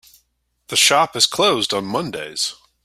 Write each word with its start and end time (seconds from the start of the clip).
The 0.69 0.75
shop 0.75 1.15
is 1.15 1.27
closed 1.27 1.75
on 1.75 1.85
mondays. 1.85 2.55